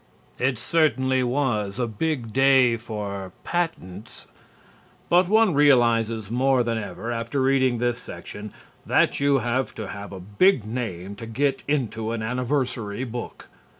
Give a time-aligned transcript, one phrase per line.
[0.39, 4.29] It certainly was a big day for patents.
[5.09, 8.51] But one realizes more than ever after reading this section
[8.83, 13.47] that you have to have a big name to get into an anniversary book.